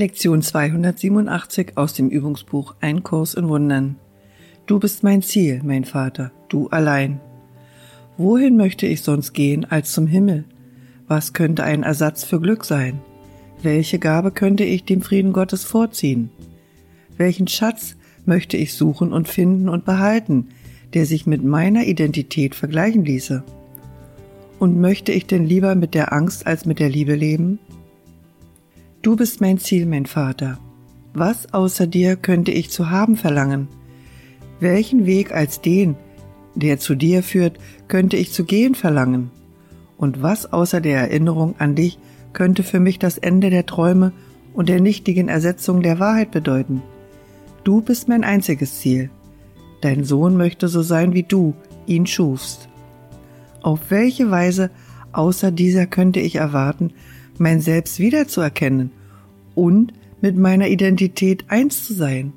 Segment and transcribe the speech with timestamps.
[0.00, 3.96] Lektion 287 aus dem Übungsbuch Ein Kurs in Wundern.
[4.64, 7.20] Du bist mein Ziel, mein Vater, du allein.
[8.16, 10.46] Wohin möchte ich sonst gehen als zum Himmel?
[11.06, 12.98] Was könnte ein Ersatz für Glück sein?
[13.62, 16.30] Welche Gabe könnte ich dem Frieden Gottes vorziehen?
[17.18, 17.94] Welchen Schatz
[18.24, 20.48] möchte ich suchen und finden und behalten,
[20.94, 23.44] der sich mit meiner Identität vergleichen ließe?
[24.58, 27.58] Und möchte ich denn lieber mit der Angst als mit der Liebe leben?
[29.02, 30.58] Du bist mein Ziel, mein Vater.
[31.14, 33.68] Was außer dir könnte ich zu haben verlangen?
[34.60, 35.96] Welchen Weg als den,
[36.54, 39.30] der zu dir führt, könnte ich zu gehen verlangen?
[39.96, 41.98] Und was außer der Erinnerung an dich
[42.34, 44.12] könnte für mich das Ende der Träume
[44.52, 46.82] und der nichtigen Ersetzung der Wahrheit bedeuten?
[47.64, 49.08] Du bist mein einziges Ziel.
[49.80, 51.54] Dein Sohn möchte so sein, wie du
[51.86, 52.68] ihn schufst.
[53.62, 54.70] Auf welche Weise
[55.12, 56.92] außer dieser könnte ich erwarten,
[57.40, 58.90] mein Selbst wiederzuerkennen
[59.54, 62.34] und mit meiner Identität eins zu sein.